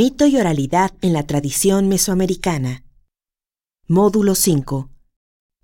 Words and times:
Mito 0.00 0.26
y 0.26 0.36
oralidad 0.36 0.92
en 1.00 1.12
la 1.12 1.26
tradición 1.26 1.88
mesoamericana. 1.88 2.84
Módulo 3.88 4.36
5. 4.36 4.88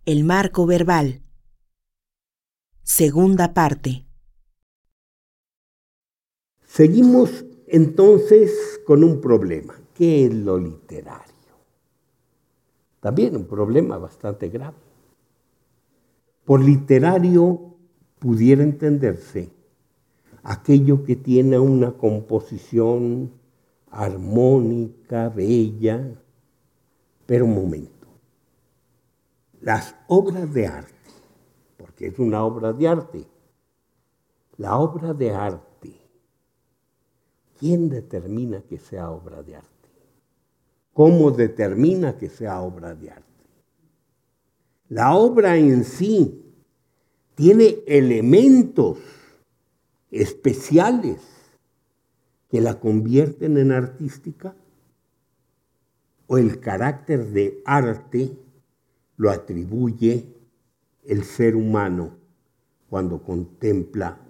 El 0.07 0.25
marco 0.25 0.67
verbal. 0.67 1.23
Segunda 2.83 3.55
parte. 3.55 4.05
Seguimos 6.67 7.45
entonces 7.69 8.81
con 8.85 9.05
un 9.05 9.21
problema. 9.21 9.81
¿Qué 9.95 10.27
es 10.27 10.35
lo 10.35 10.59
literario? 10.59 11.55
También 12.99 13.37
un 13.37 13.47
problema 13.47 13.99
bastante 13.99 14.49
grave. 14.49 14.79
Por 16.45 16.61
literario 16.61 17.77
pudiera 18.19 18.65
entenderse 18.65 19.53
aquello 20.43 21.05
que 21.05 21.15
tiene 21.15 21.57
una 21.57 21.93
composición 21.93 23.44
armónica, 23.95 25.29
bella, 25.29 26.21
pero 27.27 27.45
un 27.45 27.55
momento. 27.55 28.09
Las 29.61 29.95
obras 30.09 30.53
de 30.53 30.67
arte, 30.67 30.93
porque 31.77 32.09
es 32.09 32.19
una 32.19 32.45
obra 32.45 32.73
de 32.73 32.89
arte, 32.89 33.27
la 34.57 34.79
obra 34.79 35.15
de 35.15 35.31
arte, 35.31 36.01
¿quién 37.59 37.89
determina 37.89 38.61
que 38.63 38.79
sea 38.79 39.11
obra 39.11 39.43
de 39.43 39.57
arte? 39.57 39.71
¿Cómo 40.93 41.31
determina 41.31 42.19
que 42.19 42.29
sea 42.29 42.61
obra 42.61 42.95
de 42.95 43.11
arte? 43.11 43.25
La 44.89 45.17
obra 45.17 45.57
en 45.57 45.85
sí 45.85 46.45
tiene 47.35 47.79
elementos 47.87 48.99
especiales 50.11 51.34
que 52.55 52.61
la 52.61 52.79
convierten 52.79 53.57
en 53.59 53.73
artística? 53.73 54.55
¿O 56.29 56.39
el 56.39 56.61
carácter 56.61 57.27
de 57.33 57.61
arte 57.67 58.39
lo 59.17 59.33
atribuye 59.33 60.33
el 61.03 61.25
ser 61.25 61.57
humano 61.57 62.17
cuando 62.89 63.25
contempla 63.25 64.21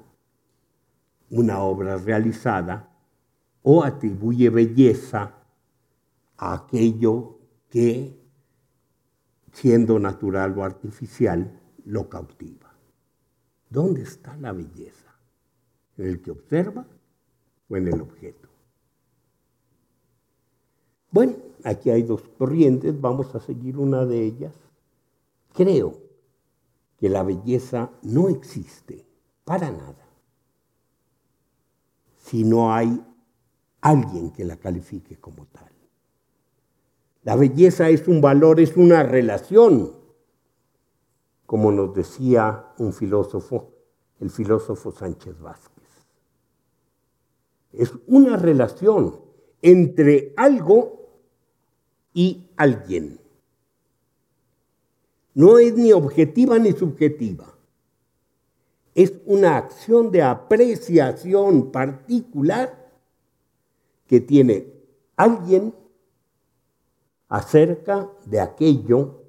una 1.28 1.58
obra 1.58 1.98
realizada 1.98 2.97
o 3.62 3.84
atribuye 3.84 4.48
belleza 4.48 5.34
a 6.38 6.55
aquello 6.55 7.41
que, 7.69 8.19
siendo 9.53 9.98
natural 9.98 10.56
o 10.56 10.64
artificial, 10.64 11.61
lo 11.84 12.09
cautiva? 12.09 12.75
¿Dónde 13.69 14.00
está 14.00 14.34
la 14.38 14.53
belleza? 14.53 15.14
¿En 15.98 16.06
el 16.06 16.22
que 16.22 16.31
observa 16.31 16.86
o 17.69 17.77
en 17.77 17.89
el 17.89 18.01
objeto. 18.01 18.48
Bueno, 21.11 21.34
aquí 21.62 21.91
hay 21.91 22.03
dos 22.03 22.23
corrientes, 22.39 23.01
vamos 23.01 23.34
a 23.34 23.41
seguir 23.41 23.79
una 23.79 24.05
de 24.05 24.25
ellas. 24.25 24.55
Creo 25.53 25.98
que 26.98 27.09
la 27.09 27.23
belleza 27.23 27.91
no 28.03 28.29
existe 28.29 29.06
para 29.45 29.71
nada 29.71 30.05
si 32.19 32.43
no 32.43 32.73
hay 32.73 33.05
alguien 33.83 34.31
que 34.31 34.45
la 34.45 34.56
califique 34.56 35.17
como 35.21 35.47
tal. 35.47 35.71
La 37.23 37.37
belleza 37.37 37.91
es 37.91 38.09
un 38.09 38.21
valor, 38.21 38.61
es 38.61 38.77
una 38.77 39.03
relación, 39.03 39.93
como 41.47 41.71
nos 41.71 41.95
decía 41.95 42.73
un 42.78 42.93
filósofo, 42.93 43.73
el 44.21 44.31
filósofo 44.31 44.91
Sánchez 44.91 45.39
Vázquez. 45.39 45.73
Es 47.79 47.93
una 48.07 48.37
relación 48.37 49.21
entre 49.62 50.33
algo 50.37 51.09
y 52.12 52.51
alguien. 52.57 53.19
No 55.35 55.59
es 55.59 55.75
ni 55.75 55.93
objetiva 55.93 56.59
ni 56.59 56.73
subjetiva. 56.73 57.55
Es 58.95 59.15
una 59.27 59.57
acción 59.57 60.12
de 60.12 60.23
apreciación 60.23 61.73
particular 61.73 62.93
que 64.06 64.21
tiene 64.21 64.73
alguien 65.17 65.75
acerca 67.29 68.09
de 68.27 68.41
aquello 68.41 69.25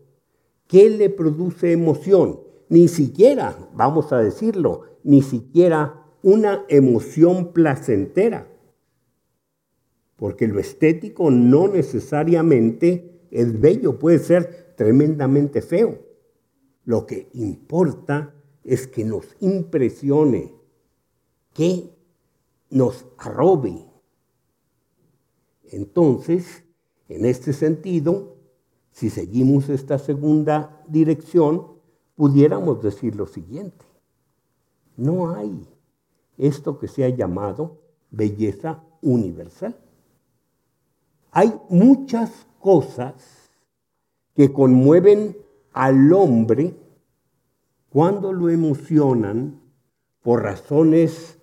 que 0.67 0.89
le 0.89 1.09
produce 1.09 1.71
emoción. 1.71 2.39
Ni 2.69 2.87
siquiera, 2.87 3.57
vamos 3.73 4.11
a 4.11 4.17
decirlo, 4.17 4.83
ni 5.03 5.21
siquiera 5.21 6.04
una 6.25 6.65
emoción 6.69 7.53
placentera. 7.53 8.47
Porque 10.15 10.47
lo 10.47 10.59
estético 10.59 11.29
no 11.29 11.67
necesariamente 11.67 13.27
es 13.29 13.61
bello, 13.61 13.99
puede 13.99 14.17
ser 14.17 14.73
tremendamente 14.75 15.61
feo. 15.61 15.99
Lo 16.83 17.05
que 17.05 17.29
importa 17.33 18.33
es 18.63 18.87
que 18.87 19.03
nos 19.05 19.35
impresione, 19.39 20.55
que 21.53 21.91
nos 22.71 23.05
arrobe. 23.19 23.85
Entonces, 25.65 26.63
en 27.07 27.25
este 27.25 27.53
sentido, 27.53 28.37
si 28.89 29.11
seguimos 29.11 29.69
esta 29.69 29.99
segunda 29.99 30.83
dirección, 30.87 31.67
pudiéramos 32.15 32.81
decir 32.81 33.15
lo 33.15 33.27
siguiente. 33.27 33.85
No 34.97 35.35
hay 35.35 35.67
esto 36.37 36.79
que 36.79 36.87
se 36.87 37.03
ha 37.03 37.09
llamado 37.09 37.81
belleza 38.11 38.83
universal. 39.01 39.75
Hay 41.31 41.53
muchas 41.69 42.31
cosas 42.59 43.49
que 44.33 44.51
conmueven 44.51 45.37
al 45.73 46.11
hombre 46.13 46.75
cuando 47.89 48.33
lo 48.33 48.49
emocionan 48.49 49.61
por 50.21 50.43
razones 50.43 51.37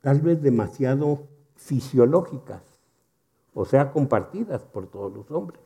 tal 0.00 0.20
vez 0.20 0.42
demasiado 0.42 1.28
fisiológicas, 1.54 2.62
o 3.54 3.64
sea, 3.64 3.92
compartidas 3.92 4.62
por 4.62 4.86
todos 4.86 5.12
los 5.12 5.30
hombres. 5.30 5.60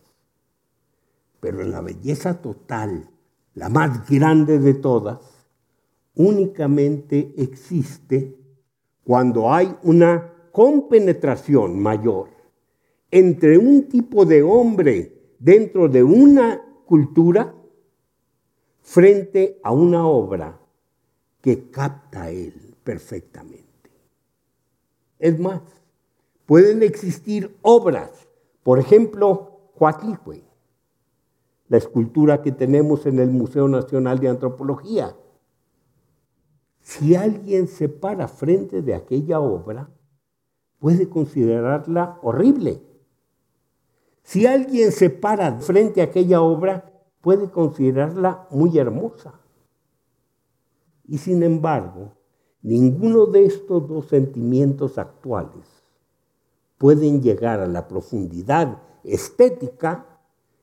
Pero 1.41 1.63
en 1.63 1.71
la 1.71 1.81
belleza 1.81 2.41
total, 2.41 3.11
la 3.55 3.69
más 3.69 4.09
grande 4.09 4.59
de 4.59 4.75
todas, 4.75 5.38
únicamente 6.19 7.33
existe 7.39 8.37
cuando 9.05 9.51
hay 9.51 9.75
una 9.85 10.35
compenetración 10.53 11.79
mayor 11.81 12.29
entre 13.11 13.57
un 13.57 13.89
tipo 13.89 14.27
de 14.27 14.43
hombre 14.43 15.35
dentro 15.39 15.89
de 15.89 16.03
una 16.03 16.61
cultura 16.85 17.55
frente 18.83 19.61
a 19.63 19.73
una 19.73 20.07
obra 20.07 20.61
que 21.41 21.71
capta 21.71 22.31
él 22.31 22.75
perfectamente. 22.83 23.65
Es 25.19 25.39
más, 25.39 25.63
pueden 26.47 26.83
existir 26.83 27.57
obras, 27.63 28.11
por 28.63 28.79
ejemplo, 28.79 29.71
Coatlicue, 29.79 30.43
la 31.69 31.77
escultura 31.77 32.43
que 32.43 32.51
tenemos 32.51 33.07
en 33.07 33.21
el 33.21 33.31
Museo 33.31 33.69
Nacional 33.69 34.19
de 34.19 34.29
Antropología, 34.29 35.15
si 36.89 37.15
alguien 37.15 37.69
se 37.69 37.91
para 37.91 38.29
frente 38.29 38.81
de 38.81 38.95
aquella 38.95 39.41
obra, 39.41 39.91
puede 40.79 41.07
considerarla 41.11 42.19
horrible. 42.23 42.81
Si 44.23 44.47
alguien 44.47 44.91
se 44.91 45.11
para 45.11 45.61
frente 45.61 46.01
a 46.01 46.05
aquella 46.05 46.41
obra, 46.41 46.91
puede 47.21 47.51
considerarla 47.51 48.49
muy 48.51 48.79
hermosa. 48.79 49.39
Y 51.07 51.19
sin 51.19 51.43
embargo, 51.43 52.15
ninguno 52.63 53.27
de 53.27 53.45
estos 53.45 53.87
dos 53.87 54.07
sentimientos 54.07 54.97
actuales 54.97 55.67
pueden 56.79 57.21
llegar 57.21 57.61
a 57.61 57.67
la 57.67 57.87
profundidad 57.87 58.81
estética 59.05 60.07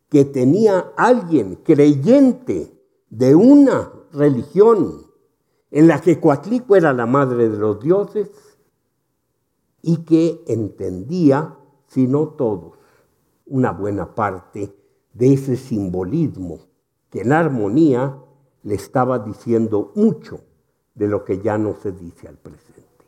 que 0.10 0.26
tenía 0.26 0.92
alguien 0.98 1.58
creyente 1.58 2.82
de 3.12 3.36
una 3.36 3.94
religión 4.12 5.05
en 5.76 5.90
la 5.90 6.00
que 6.00 6.22
Coatlico 6.22 6.78
era 6.78 6.94
la 6.94 7.06
madre 7.06 7.50
de 7.50 7.58
los 7.58 7.82
dioses 7.82 8.32
y 9.82 10.06
que 10.06 10.42
entendía, 10.48 11.58
si 11.88 12.08
no 12.08 12.30
todos, 12.30 12.78
una 13.46 13.74
buena 13.74 14.16
parte 14.16 14.74
de 15.12 15.34
ese 15.34 15.58
simbolismo 15.58 16.60
que 17.10 17.24
en 17.24 17.34
armonía 17.34 18.18
le 18.64 18.74
estaba 18.74 19.20
diciendo 19.20 19.92
mucho 19.96 20.40
de 20.94 21.10
lo 21.10 21.26
que 21.26 21.42
ya 21.42 21.58
no 21.58 21.76
se 21.76 21.92
dice 21.92 22.30
al 22.30 22.38
presente. 22.38 23.06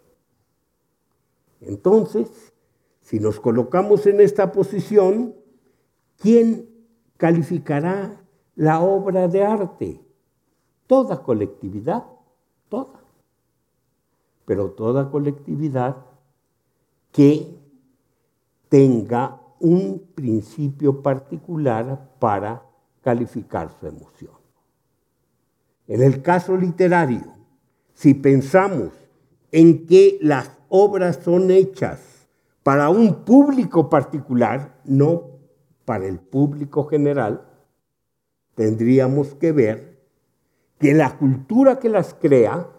Entonces, 1.61 2.51
si 2.99 3.21
nos 3.21 3.39
colocamos 3.39 4.05
en 4.07 4.19
esta 4.19 4.51
posición, 4.51 5.35
¿quién 6.17 6.69
calificará 7.15 8.25
la 8.55 8.81
obra 8.81 9.29
de 9.29 9.45
arte? 9.45 10.01
Toda 10.85 11.23
colectividad 11.23 12.16
toda, 12.69 12.99
pero 14.45 14.71
toda 14.71 15.09
colectividad 15.09 15.97
que 17.11 17.57
tenga 18.69 19.41
un 19.59 20.07
principio 20.13 21.01
particular 21.01 22.11
para 22.19 22.63
calificar 23.01 23.75
su 23.79 23.87
emoción. 23.87 24.33
En 25.87 26.01
el 26.01 26.21
caso 26.21 26.57
literario, 26.57 27.33
si 27.93 28.13
pensamos 28.13 28.91
en 29.51 29.87
que 29.87 30.19
las 30.21 30.51
obras 30.69 31.19
son 31.23 31.49
hechas 31.49 32.27
para 32.63 32.89
un 32.89 33.23
público 33.23 33.89
particular, 33.89 34.77
no 34.83 35.23
para 35.85 36.05
el 36.05 36.19
público 36.19 36.85
general, 36.85 37.47
tendríamos 38.55 39.33
que 39.35 39.53
ver 39.53 39.96
que 40.79 40.93
la 40.93 41.17
cultura 41.17 41.79
que 41.79 41.89
las 41.89 42.13
crea 42.13 42.69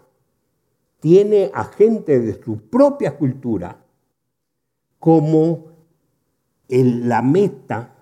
tiene 1.01 1.51
a 1.55 1.65
gente 1.65 2.21
de 2.21 2.43
su 2.43 2.69
propia 2.69 3.17
cultura 3.17 3.85
como 4.99 5.67
la 6.69 7.23
meta 7.23 7.95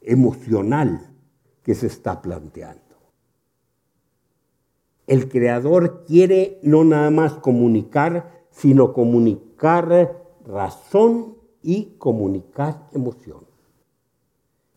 emocional 0.00 1.12
que 1.62 1.74
se 1.74 1.86
está 1.86 2.22
planteando. 2.22 2.82
El 5.06 5.28
creador 5.28 6.04
quiere 6.04 6.58
no 6.62 6.84
nada 6.84 7.10
más 7.10 7.34
comunicar, 7.34 8.46
sino 8.50 8.92
comunicar 8.92 10.24
razón 10.44 11.36
y 11.62 11.96
comunicar 11.98 12.88
emoción. 12.92 13.46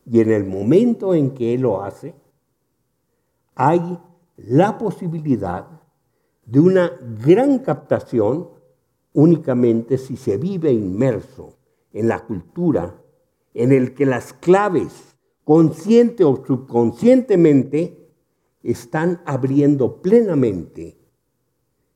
Y 0.05 0.19
en 0.21 0.31
el 0.31 0.45
momento 0.45 1.13
en 1.13 1.31
que 1.31 1.53
Él 1.53 1.61
lo 1.61 1.83
hace, 1.83 2.13
hay 3.55 3.99
la 4.45 4.77
posibilidad 4.77 5.67
de 6.45 6.59
una 6.59 6.91
gran 7.23 7.59
captación 7.59 8.49
únicamente 9.13 9.97
si 9.97 10.17
se 10.17 10.37
vive 10.37 10.71
inmerso 10.71 11.57
en 11.91 12.07
la 12.07 12.25
cultura 12.25 13.01
en 13.53 13.71
el 13.71 13.93
que 13.93 14.05
las 14.05 14.33
claves, 14.33 15.15
consciente 15.43 16.23
o 16.23 16.43
subconscientemente, 16.45 18.09
están 18.63 19.21
abriendo 19.25 20.01
plenamente 20.01 20.97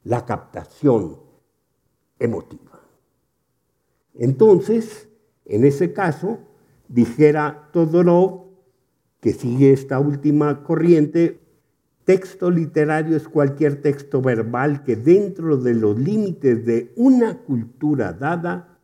la 0.04 0.26
captación 0.26 1.20
emotiva. 2.20 2.82
Entonces, 4.16 5.08
en 5.46 5.66
ese 5.66 5.94
caso, 5.94 6.40
dijera 6.88 7.70
Todorov, 7.72 8.44
que 9.20 9.34
sigue 9.34 9.72
esta 9.72 10.00
última 10.00 10.64
corriente, 10.64 11.43
texto 12.06 12.52
literario 12.52 13.16
es 13.16 13.28
cualquier 13.28 13.82
texto 13.82 14.22
verbal 14.22 14.84
que 14.84 14.96
dentro 14.96 15.58
de 15.58 15.74
los 15.74 15.98
límites 15.98 16.66
de 16.66 16.92
una 16.96 17.40
cultura 17.40 18.14
dada 18.14 18.80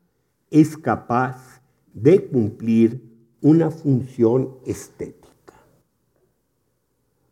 es 0.50 0.78
capaz 0.78 1.62
de 1.94 2.26
cumplir 2.26 3.02
una 3.42 3.72
función 3.72 4.58
estética. 4.66 5.54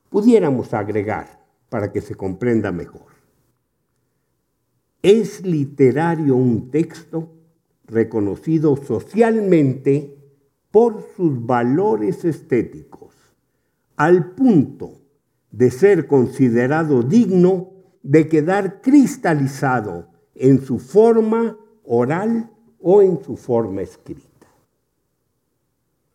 Pudiéramos 0.10 0.74
agregar, 0.74 1.46
para 1.70 1.92
que 1.92 2.00
se 2.00 2.16
comprenda 2.16 2.72
mejor, 2.72 3.08
es 5.02 5.46
literario 5.46 6.36
un 6.36 6.72
texto 6.72 7.34
reconocido 7.86 8.78
socialmente 8.78 10.18
por 10.72 11.04
sus 11.16 11.46
valores 11.46 12.24
estéticos, 12.26 13.16
al 13.96 14.32
punto 14.32 15.07
de 15.58 15.72
ser 15.72 16.06
considerado 16.06 17.02
digno 17.02 17.72
de 18.04 18.30
quedar 18.30 18.80
cristalizado 18.80 20.06
en 20.36 20.62
su 20.62 20.78
forma 20.78 21.58
oral 21.84 22.52
o 22.80 23.02
en 23.02 23.24
su 23.24 23.36
forma 23.38 23.82
escrita. 23.82 24.48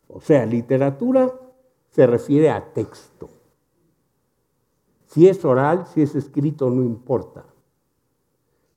O 0.07 0.21
sea, 0.21 0.45
literatura 0.45 1.29
se 1.89 2.07
refiere 2.07 2.49
a 2.49 2.71
texto. 2.71 3.29
Si 5.07 5.27
es 5.27 5.43
oral, 5.43 5.87
si 5.93 6.03
es 6.03 6.15
escrito, 6.15 6.69
no 6.69 6.81
importa. 6.81 7.43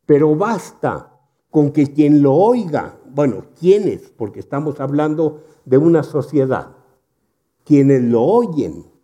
Pero 0.04 0.34
basta 0.34 1.16
con 1.48 1.70
que 1.70 1.92
quien 1.92 2.22
lo 2.22 2.34
oiga, 2.34 2.98
bueno, 3.08 3.44
¿quiénes? 3.56 4.10
Porque 4.10 4.40
estamos 4.40 4.80
hablando 4.80 5.44
de 5.64 5.78
una 5.78 6.02
sociedad. 6.02 6.74
Quienes 7.62 8.02
lo 8.02 8.22
oyen 8.24 8.95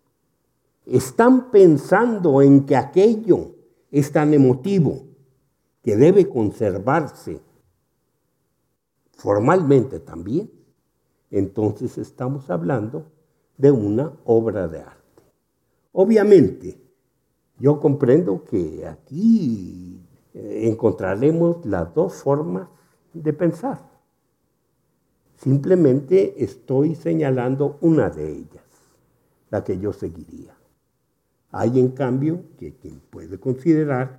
están 0.87 1.51
pensando 1.51 2.43
en 2.43 2.67
que 2.67 2.77
aquello 2.77 3.53
es 3.91 4.11
tan 4.11 4.35
emotivo 4.35 5.05
que 5.83 5.97
debe 5.97 6.29
conservarse 6.29 7.41
formalmente 9.17 10.01
también. 10.01 10.51
Entonces 11.31 11.99
estamos 11.99 12.51
hablando 12.51 13.07
de 13.57 13.71
una 13.71 14.13
obra 14.25 14.69
de 14.69 14.81
arte. 14.81 15.23
Obviamente, 15.93 16.81
yo 17.59 17.79
comprendo 17.79 18.45
que 18.45 18.87
aquí 18.87 20.01
eh, 20.35 20.63
encontraremos 20.65 21.65
las 21.65 21.95
dos 21.95 22.15
formas 22.15 22.69
de 23.13 23.33
pensar. 23.33 23.91
Simplemente 25.37 26.43
estoy 26.43 26.95
señalando 26.95 27.79
una 27.81 28.11
de 28.11 28.31
ellas, 28.31 28.65
la 29.51 29.63
que 29.65 29.79
yo 29.79 29.93
seguiría. 29.93 30.57
Hay 31.53 31.79
en 31.79 31.91
cambio 31.91 32.45
que 32.59 32.75
quien 32.77 33.01
puede 33.01 33.39
considerar 33.39 34.19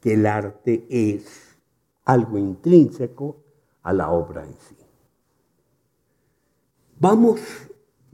que 0.00 0.14
el 0.14 0.26
arte 0.26 0.86
es 0.90 1.58
algo 2.04 2.36
intrínseco 2.36 3.42
a 3.82 3.94
la 3.94 4.10
obra 4.10 4.44
en 4.44 4.52
sí. 4.52 4.76
Vamos 7.00 7.40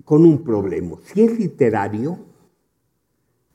con 0.05 0.25
un 0.25 0.45
problema. 0.45 0.97
Si 1.03 1.23
es 1.23 1.37
literario, 1.37 2.19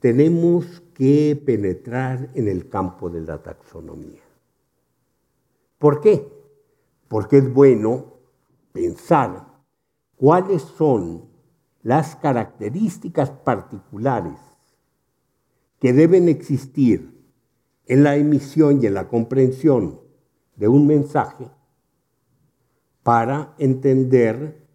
tenemos 0.00 0.82
que 0.92 1.40
penetrar 1.46 2.28
en 2.34 2.48
el 2.48 2.68
campo 2.68 3.08
de 3.08 3.22
la 3.22 3.42
taxonomía. 3.42 4.20
¿Por 5.78 6.02
qué? 6.02 6.30
Porque 7.08 7.38
es 7.38 7.52
bueno 7.52 8.18
pensar 8.72 9.46
cuáles 10.16 10.60
son 10.60 11.24
las 11.82 12.16
características 12.16 13.30
particulares 13.30 14.49
que 15.80 15.92
deben 15.92 16.28
existir 16.28 17.18
en 17.86 18.04
la 18.04 18.16
emisión 18.16 18.80
y 18.82 18.86
en 18.86 18.94
la 18.94 19.08
comprensión 19.08 20.00
de 20.56 20.68
un 20.68 20.86
mensaje 20.86 21.50
para 23.02 23.54
entender 23.58 24.66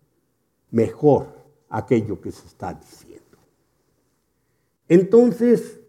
mejor 0.71 1.27
aquello 1.69 2.19
que 2.19 2.31
se 2.31 2.47
está 2.47 2.73
diciendo. 2.73 3.37
Entonces, 4.87 5.79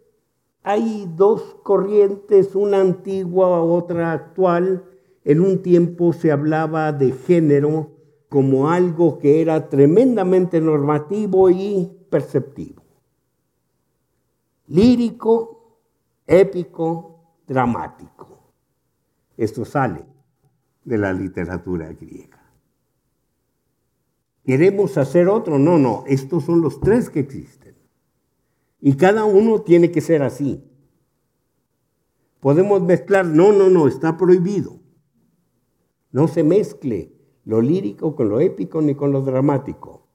hay 0.62 1.10
dos 1.16 1.56
corrientes, 1.62 2.54
una 2.54 2.80
antigua, 2.80 3.62
otra 3.62 4.12
actual. 4.12 4.84
En 5.24 5.40
un 5.40 5.62
tiempo 5.62 6.12
se 6.12 6.30
hablaba 6.30 6.92
de 6.92 7.12
género 7.12 7.90
como 8.28 8.70
algo 8.70 9.18
que 9.18 9.40
era 9.40 9.68
tremendamente 9.68 10.60
normativo 10.60 11.50
y 11.50 11.90
perceptivo. 12.10 12.85
Lírico, 14.68 15.80
épico, 16.26 17.40
dramático. 17.46 18.52
Esto 19.36 19.64
sale 19.64 20.04
de 20.84 20.98
la 20.98 21.12
literatura 21.12 21.92
griega. 21.92 22.42
¿Queremos 24.44 24.96
hacer 24.96 25.28
otro? 25.28 25.58
No, 25.58 25.78
no, 25.78 26.04
estos 26.06 26.44
son 26.44 26.60
los 26.60 26.80
tres 26.80 27.10
que 27.10 27.20
existen. 27.20 27.74
Y 28.80 28.94
cada 28.94 29.24
uno 29.24 29.62
tiene 29.62 29.90
que 29.90 30.00
ser 30.00 30.22
así. 30.22 30.62
Podemos 32.40 32.80
mezclar, 32.80 33.26
no, 33.26 33.52
no, 33.52 33.68
no, 33.68 33.88
está 33.88 34.16
prohibido. 34.16 34.78
No 36.12 36.28
se 36.28 36.44
mezcle 36.44 37.12
lo 37.44 37.60
lírico 37.60 38.14
con 38.14 38.28
lo 38.28 38.40
épico 38.40 38.80
ni 38.80 38.94
con 38.94 39.10
lo 39.10 39.22
dramático. 39.22 40.06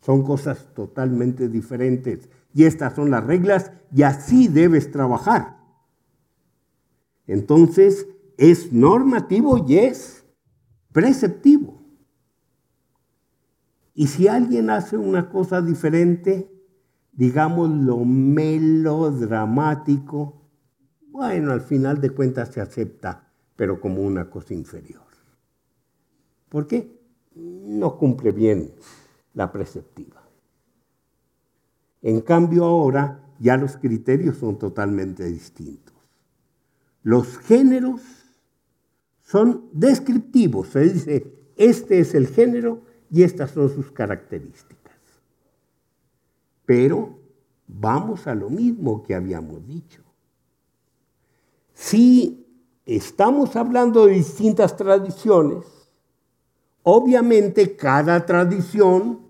Son 0.00 0.22
cosas 0.22 0.72
totalmente 0.74 1.48
diferentes. 1.48 2.28
Y 2.54 2.64
estas 2.64 2.94
son 2.94 3.10
las 3.10 3.22
reglas 3.24 3.72
y 3.92 4.04
así 4.04 4.48
debes 4.48 4.90
trabajar. 4.90 5.58
Entonces, 7.26 8.06
es 8.38 8.72
normativo 8.72 9.62
y 9.66 9.76
es 9.78 10.24
preceptivo. 10.92 11.82
Y 13.94 14.06
si 14.06 14.28
alguien 14.28 14.70
hace 14.70 14.96
una 14.96 15.28
cosa 15.30 15.60
diferente, 15.60 16.48
digamos 17.12 17.68
lo 17.70 17.98
melodramático, 18.04 20.48
bueno, 21.10 21.50
al 21.52 21.60
final 21.60 22.00
de 22.00 22.10
cuentas 22.10 22.50
se 22.50 22.60
acepta, 22.60 23.32
pero 23.56 23.80
como 23.80 24.02
una 24.02 24.30
cosa 24.30 24.54
inferior. 24.54 25.02
¿Por 26.48 26.68
qué? 26.68 27.00
No 27.34 27.98
cumple 27.98 28.32
bien 28.32 28.72
la 29.32 29.50
preceptiva. 29.50 30.23
En 32.04 32.20
cambio 32.20 32.66
ahora 32.66 33.24
ya 33.40 33.56
los 33.56 33.78
criterios 33.78 34.36
son 34.36 34.58
totalmente 34.58 35.24
distintos. 35.24 35.94
Los 37.02 37.38
géneros 37.38 38.02
son 39.22 39.70
descriptivos, 39.72 40.68
se 40.68 40.80
dice 40.80 41.34
este 41.56 42.00
es 42.00 42.14
el 42.14 42.26
género 42.26 42.82
y 43.10 43.22
estas 43.22 43.52
son 43.52 43.70
sus 43.70 43.90
características. 43.90 44.92
Pero 46.66 47.18
vamos 47.66 48.26
a 48.26 48.34
lo 48.34 48.50
mismo 48.50 49.02
que 49.02 49.14
habíamos 49.14 49.66
dicho. 49.66 50.02
Si 51.72 52.46
estamos 52.84 53.56
hablando 53.56 54.04
de 54.04 54.12
distintas 54.12 54.76
tradiciones, 54.76 55.64
obviamente 56.82 57.76
cada 57.76 58.26
tradición 58.26 59.20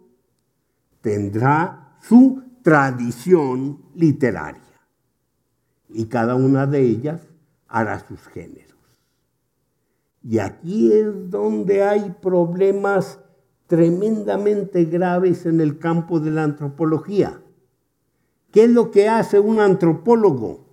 tendrá 1.01 1.97
su 2.03 2.43
tradición 2.65 3.83
literaria 3.95 4.63
y 5.91 6.07
cada 6.07 6.35
una 6.35 6.67
de 6.67 6.81
ellas 6.81 7.21
hará 7.69 8.01
sus 8.01 8.27
géneros. 8.29 8.79
Y 10.23 10.39
aquí 10.39 10.91
es 10.91 11.31
donde 11.31 11.85
hay 11.85 12.17
problemas 12.23 13.21
tremendamente 13.67 14.87
graves 14.87 15.45
en 15.45 15.61
el 15.61 15.79
campo 15.79 16.21
de 16.21 16.31
la 16.31 16.45
antropología. 16.45 17.43
¿Qué 18.51 18.65
es 18.65 18.71
lo 18.71 18.91
que 18.91 19.11
hace 19.11 19.39
un 19.39 19.61
antropólogo 19.61 20.65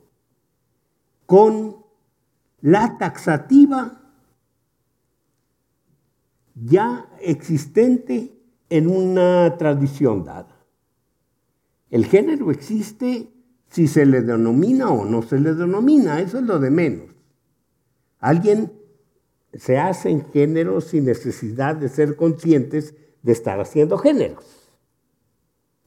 con 1.25 1.75
la 2.61 2.97
taxativa 2.97 4.01
ya 6.55 7.09
existente 7.19 8.33
en 8.69 8.87
una 8.87 9.57
tradición 9.57 10.23
dada? 10.23 10.50
El 11.91 12.05
género 12.05 12.51
existe 12.51 13.29
si 13.69 13.87
se 13.87 14.05
le 14.05 14.21
denomina 14.21 14.89
o 14.89 15.05
no 15.05 15.21
se 15.21 15.39
le 15.39 15.53
denomina, 15.53 16.19
eso 16.21 16.39
es 16.39 16.45
lo 16.45 16.57
de 16.57 16.71
menos. 16.71 17.09
Alguien 18.19 18.71
se 19.53 19.77
hace 19.77 20.09
en 20.09 20.25
género 20.31 20.79
sin 20.81 21.05
necesidad 21.05 21.75
de 21.75 21.89
ser 21.89 22.15
conscientes 22.15 22.95
de 23.21 23.33
estar 23.33 23.59
haciendo 23.59 23.97
géneros. 23.97 24.71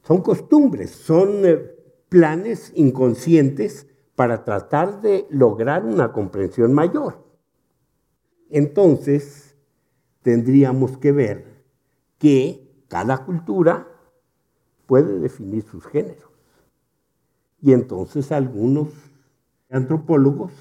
Son 0.02 0.20
costumbres, 0.20 0.90
son 0.90 1.46
eh, 1.46 1.74
planes 2.10 2.72
inconscientes 2.74 3.86
para 4.14 4.44
tratar 4.44 5.00
de 5.00 5.26
lograr 5.30 5.84
una 5.84 6.12
comprensión 6.12 6.74
mayor. 6.74 7.24
Entonces, 8.50 9.56
tendríamos 10.22 10.98
que 10.98 11.12
ver 11.12 11.64
que 12.18 12.84
cada 12.88 13.24
cultura 13.24 13.88
puede 14.86 15.18
definir 15.18 15.62
sus 15.64 15.84
géneros. 15.86 16.30
Y 17.60 17.72
entonces 17.72 18.30
algunos 18.32 18.88
antropólogos 19.70 20.52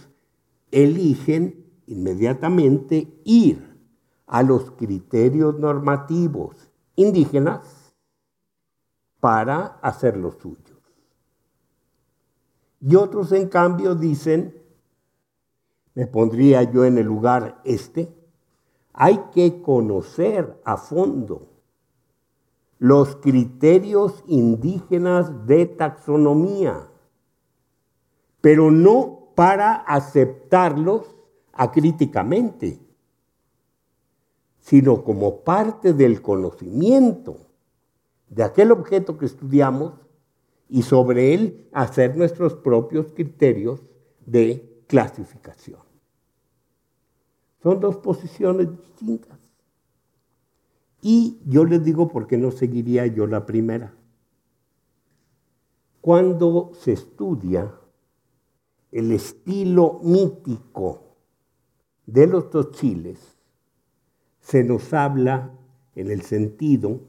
eligen 0.72 1.66
inmediatamente 1.86 3.22
ir 3.26 3.78
a 4.26 4.42
los 4.42 4.72
criterios 4.72 5.60
normativos 5.60 6.72
indígenas 6.96 7.94
para 9.20 9.80
hacer 9.82 10.18
los 10.18 10.36
suyos. 10.38 10.82
Y 12.82 12.96
otros, 12.96 13.32
en 13.32 13.48
cambio, 13.48 13.96
dicen, 13.96 14.62
me 15.94 16.08
pondría 16.08 16.64
yo 16.64 16.84
en 16.84 16.98
el 16.98 17.06
lugar 17.06 17.62
este, 17.64 18.14
hay 18.92 19.18
que 19.34 19.62
conocer 19.62 20.60
a 20.66 20.78
fondo 20.78 21.53
los 22.84 23.16
criterios 23.16 24.26
indígenas 24.28 25.48
de 25.48 25.68
taxonomía, 25.68 26.90
pero 28.42 28.72
no 28.72 29.30
para 29.36 29.76
aceptarlos 29.76 31.16
acríticamente, 31.54 32.82
sino 34.60 35.06
como 35.06 35.46
parte 35.46 35.94
del 35.94 36.22
conocimiento 36.22 37.38
de 38.28 38.44
aquel 38.44 38.74
objeto 38.74 39.18
que 39.18 39.28
estudiamos 39.28 39.94
y 40.68 40.82
sobre 40.82 41.34
él 41.34 41.70
hacer 41.72 42.18
nuestros 42.18 42.54
propios 42.54 43.14
criterios 43.14 43.82
de 44.26 44.84
clasificación. 44.88 45.80
Son 47.62 47.80
dos 47.80 47.96
posiciones 47.96 48.68
distintas. 48.70 49.53
Y 51.06 51.42
yo 51.46 51.66
les 51.66 51.84
digo 51.84 52.08
por 52.08 52.28
qué 52.28 52.38
no 52.38 52.50
seguiría 52.50 53.06
yo 53.08 53.28
la 53.28 53.46
primera. 53.46 53.94
Cuando 56.00 56.72
se 56.76 56.94
estudia 56.94 57.76
el 58.90 59.12
estilo 59.12 60.00
mítico 60.02 61.18
de 62.06 62.26
los 62.26 62.50
dos 62.52 62.72
chiles, 62.72 63.20
se 64.40 64.64
nos 64.64 64.94
habla 64.94 65.52
en 65.94 66.10
el 66.10 66.22
sentido 66.22 67.02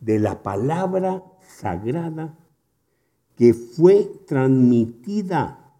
de 0.00 0.18
la 0.18 0.42
palabra 0.42 1.24
sagrada 1.40 2.36
que 3.36 3.54
fue 3.54 4.04
transmitida 4.26 5.72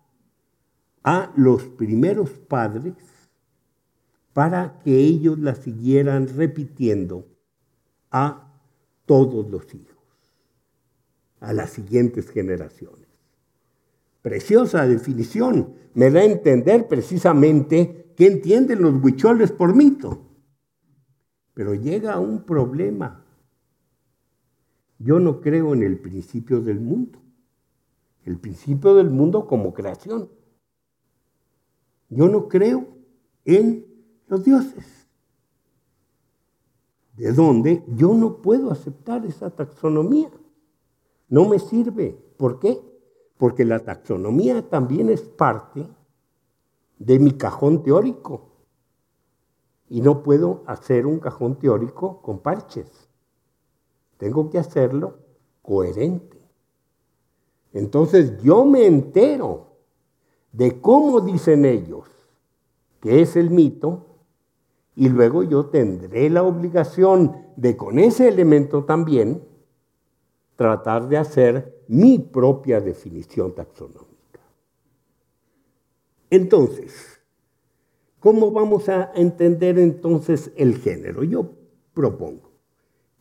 a 1.02 1.30
los 1.36 1.64
primeros 1.64 2.30
padres 2.30 2.94
para 4.32 4.78
que 4.78 4.96
ellos 4.96 5.38
la 5.38 5.54
siguieran 5.54 6.26
repitiendo 6.26 7.33
a 8.16 8.46
todos 9.06 9.50
los 9.50 9.74
hijos, 9.74 9.98
a 11.40 11.52
las 11.52 11.70
siguientes 11.70 12.30
generaciones. 12.30 13.08
Preciosa 14.22 14.86
definición, 14.86 15.74
me 15.94 16.12
da 16.12 16.20
a 16.20 16.24
entender 16.24 16.86
precisamente 16.86 18.12
qué 18.16 18.28
entienden 18.28 18.82
los 18.82 19.02
huicholes 19.02 19.50
por 19.50 19.74
mito. 19.74 20.30
Pero 21.54 21.74
llega 21.74 22.20
un 22.20 22.44
problema. 22.44 23.26
Yo 25.00 25.18
no 25.18 25.40
creo 25.40 25.74
en 25.74 25.82
el 25.82 25.98
principio 25.98 26.60
del 26.60 26.78
mundo, 26.78 27.20
el 28.22 28.38
principio 28.38 28.94
del 28.94 29.10
mundo 29.10 29.48
como 29.48 29.74
creación. 29.74 30.30
Yo 32.10 32.28
no 32.28 32.46
creo 32.46 32.96
en 33.44 33.84
los 34.28 34.44
dioses 34.44 35.03
de 37.16 37.32
donde 37.32 37.84
yo 37.88 38.14
no 38.14 38.42
puedo 38.42 38.70
aceptar 38.70 39.24
esa 39.24 39.50
taxonomía. 39.50 40.30
No 41.28 41.48
me 41.48 41.58
sirve. 41.58 42.18
¿Por 42.36 42.58
qué? 42.58 42.80
Porque 43.36 43.64
la 43.64 43.80
taxonomía 43.80 44.68
también 44.68 45.08
es 45.08 45.22
parte 45.22 45.88
de 46.98 47.18
mi 47.18 47.32
cajón 47.32 47.82
teórico. 47.82 48.50
Y 49.88 50.00
no 50.00 50.22
puedo 50.22 50.64
hacer 50.66 51.06
un 51.06 51.20
cajón 51.20 51.58
teórico 51.58 52.20
con 52.22 52.40
parches. 52.40 53.08
Tengo 54.16 54.50
que 54.50 54.58
hacerlo 54.58 55.18
coherente. 55.62 56.40
Entonces 57.72 58.40
yo 58.42 58.64
me 58.64 58.86
entero 58.86 59.76
de 60.52 60.80
cómo 60.80 61.20
dicen 61.20 61.64
ellos 61.64 62.08
que 63.00 63.20
es 63.20 63.36
el 63.36 63.50
mito 63.50 64.13
y 64.96 65.08
luego 65.08 65.42
yo 65.42 65.66
tendré 65.66 66.30
la 66.30 66.42
obligación 66.42 67.36
de 67.56 67.76
con 67.76 67.98
ese 67.98 68.28
elemento 68.28 68.84
también 68.84 69.42
tratar 70.56 71.08
de 71.08 71.16
hacer 71.18 71.82
mi 71.88 72.18
propia 72.18 72.80
definición 72.80 73.54
taxonómica. 73.54 74.40
Entonces, 76.30 77.20
¿cómo 78.20 78.50
vamos 78.50 78.88
a 78.88 79.12
entender 79.14 79.78
entonces 79.78 80.52
el 80.56 80.76
género? 80.78 81.24
Yo 81.24 81.52
propongo 81.92 82.52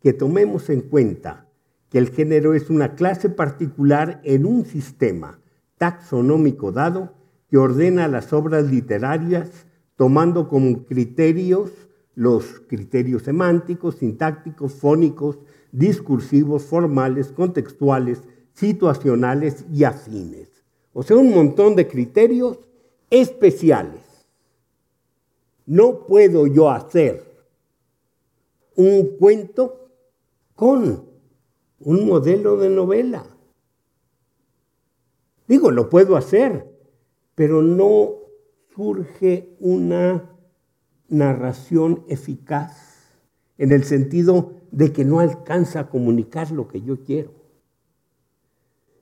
que 0.01 0.13
tomemos 0.13 0.69
en 0.69 0.81
cuenta 0.81 1.47
que 1.89 1.97
el 1.97 2.09
género 2.09 2.53
es 2.53 2.69
una 2.69 2.95
clase 2.95 3.29
particular 3.29 4.21
en 4.23 4.45
un 4.45 4.65
sistema 4.65 5.39
taxonómico 5.77 6.71
dado 6.71 7.13
que 7.49 7.57
ordena 7.57 8.07
las 8.07 8.33
obras 8.33 8.65
literarias 8.65 9.67
tomando 9.95 10.47
como 10.47 10.83
criterios 10.85 11.71
los 12.15 12.61
criterios 12.67 13.23
semánticos, 13.23 13.95
sintácticos, 13.95 14.73
fónicos, 14.73 15.39
discursivos, 15.71 16.63
formales, 16.63 17.31
contextuales, 17.31 18.21
situacionales 18.53 19.65
y 19.71 19.83
afines. 19.83 20.63
O 20.93 21.01
sea, 21.01 21.17
un 21.17 21.31
montón 21.31 21.75
de 21.75 21.87
criterios 21.87 22.59
especiales. 23.09 24.01
No 25.65 26.05
puedo 26.05 26.45
yo 26.45 26.69
hacer 26.69 27.23
un 28.75 29.17
cuento 29.17 29.89
con 30.55 31.05
un 31.79 32.07
modelo 32.07 32.57
de 32.57 32.69
novela. 32.69 33.25
Digo, 35.47 35.71
lo 35.71 35.89
puedo 35.89 36.15
hacer, 36.15 36.67
pero 37.35 37.61
no 37.61 38.22
surge 38.75 39.55
una 39.59 40.29
narración 41.07 42.03
eficaz 42.07 43.11
en 43.57 43.71
el 43.71 43.83
sentido 43.83 44.53
de 44.71 44.91
que 44.91 45.05
no 45.05 45.19
alcanza 45.19 45.81
a 45.81 45.89
comunicar 45.89 46.51
lo 46.51 46.67
que 46.67 46.81
yo 46.81 47.03
quiero. 47.03 47.31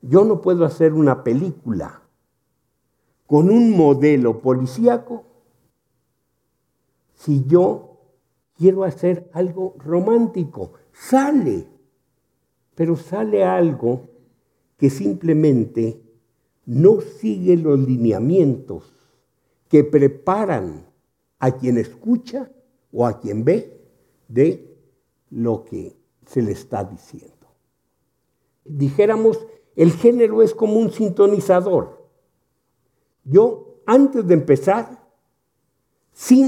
Yo 0.02 0.26
no 0.26 0.42
puedo 0.42 0.66
hacer 0.66 0.94
una 0.94 1.24
película 1.24 2.02
con 3.28 3.50
un 3.50 3.78
modelo 3.78 4.42
policíaco 4.42 5.24
si 7.14 7.46
yo 7.46 8.00
quiero 8.58 8.84
hacer 8.84 9.30
algo 9.32 9.76
romántico. 9.78 10.74
Sale, 10.92 11.68
pero 12.76 12.98
sale 12.98 13.46
algo 13.46 14.10
que 14.78 14.90
simplemente 14.90 16.02
no 16.66 17.00
sigue 17.00 17.56
los 17.56 17.80
lineamientos 17.80 19.01
que 19.72 19.86
preparan 19.86 20.86
a 21.40 21.52
quien 21.58 21.78
escucha 21.78 22.52
o 22.92 23.06
a 23.06 23.22
quien 23.22 23.46
ve 23.46 23.80
de 24.28 24.78
lo 25.30 25.64
que 25.64 25.96
se 26.26 26.42
le 26.42 26.52
está 26.52 26.84
diciendo. 26.84 27.48
Dijéramos, 28.66 29.40
el 29.78 29.94
género 29.94 30.42
es 30.42 30.54
como 30.54 30.78
un 30.78 30.92
sintonizador. 30.92 32.06
Yo, 33.24 33.78
antes 33.86 34.28
de 34.28 34.34
empezar, 34.34 35.08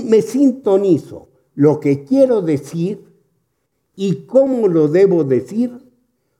me 0.05 0.21
sintonizo 0.21 1.29
lo 1.55 1.79
que 1.79 2.03
quiero 2.03 2.41
decir 2.41 3.07
y 3.95 4.25
cómo 4.25 4.67
lo 4.67 4.89
debo 4.89 5.23
decir 5.23 5.89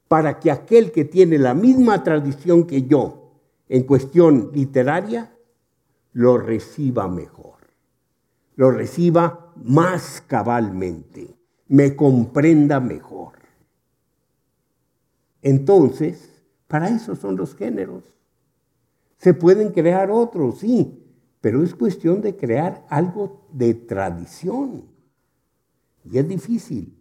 para 0.10 0.38
que 0.42 0.52
aquel 0.52 0.92
que 0.92 1.06
tiene 1.06 1.38
la 1.38 1.54
misma 1.54 2.04
tradición 2.04 2.66
que 2.68 2.84
yo 2.84 3.32
en 3.70 3.84
cuestión 3.84 4.52
literaria 4.54 5.33
lo 6.14 6.38
reciba 6.38 7.08
mejor, 7.08 7.58
lo 8.56 8.72
reciba 8.72 9.52
más 9.56 10.24
cabalmente, 10.26 11.36
me 11.68 11.96
comprenda 11.96 12.80
mejor. 12.80 13.34
Entonces, 15.42 16.42
para 16.68 16.90
eso 16.90 17.16
son 17.16 17.36
los 17.36 17.56
géneros. 17.56 18.04
Se 19.18 19.34
pueden 19.34 19.72
crear 19.72 20.10
otros, 20.10 20.60
sí, 20.60 21.04
pero 21.42 21.64
es 21.64 21.76
cuestión 21.76 22.22
de 22.22 22.36
crear 22.36 22.86
algo 22.90 23.48
de 23.52 23.74
tradición. 23.74 24.86
Y 26.06 26.18
es 26.18 26.28
difícil. 26.28 26.98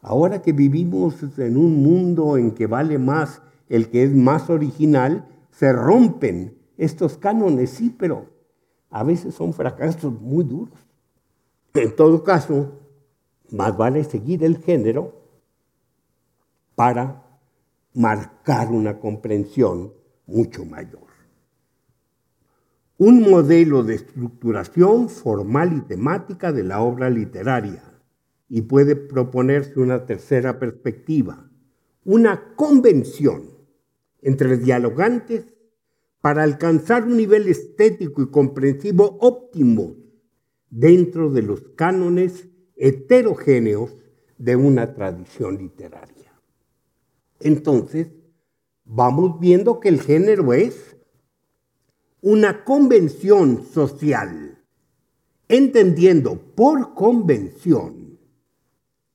Ahora 0.00 0.42
que 0.42 0.52
vivimos 0.52 1.22
en 1.38 1.56
un 1.56 1.82
mundo 1.82 2.36
en 2.36 2.52
que 2.52 2.66
vale 2.66 2.98
más 2.98 3.42
el 3.68 3.88
que 3.88 4.04
es 4.04 4.14
más 4.14 4.50
original, 4.50 5.26
se 5.50 5.72
rompen 5.72 6.57
estos 6.78 7.18
cánones, 7.18 7.70
sí, 7.70 7.94
pero 7.98 8.26
a 8.88 9.02
veces 9.02 9.34
son 9.34 9.52
fracasos 9.52 10.18
muy 10.18 10.44
duros. 10.44 10.78
En 11.74 11.94
todo 11.94 12.24
caso, 12.24 12.78
más 13.50 13.76
vale 13.76 14.04
seguir 14.04 14.44
el 14.44 14.58
género 14.58 15.20
para 16.74 17.24
marcar 17.94 18.70
una 18.70 18.98
comprensión 19.00 19.92
mucho 20.26 20.64
mayor. 20.64 21.08
Un 22.96 23.22
modelo 23.28 23.82
de 23.82 23.96
estructuración 23.96 25.08
formal 25.08 25.76
y 25.76 25.80
temática 25.82 26.52
de 26.52 26.64
la 26.64 26.80
obra 26.80 27.10
literaria 27.10 27.82
y 28.48 28.62
puede 28.62 28.96
proponerse 28.96 29.78
una 29.80 30.06
tercera 30.06 30.58
perspectiva, 30.58 31.48
una 32.04 32.54
convención 32.54 33.42
entre 34.22 34.56
dialogantes 34.56 35.57
para 36.20 36.42
alcanzar 36.42 37.04
un 37.04 37.16
nivel 37.16 37.48
estético 37.48 38.22
y 38.22 38.30
comprensivo 38.30 39.18
óptimo 39.20 39.96
dentro 40.70 41.30
de 41.30 41.42
los 41.42 41.62
cánones 41.76 42.48
heterogéneos 42.76 43.96
de 44.36 44.56
una 44.56 44.94
tradición 44.94 45.58
literaria. 45.58 46.32
Entonces, 47.40 48.08
vamos 48.84 49.38
viendo 49.40 49.80
que 49.80 49.88
el 49.88 50.00
género 50.00 50.52
es 50.52 50.96
una 52.20 52.64
convención 52.64 53.64
social, 53.64 54.58
entendiendo 55.48 56.36
por 56.54 56.94
convención 56.94 58.18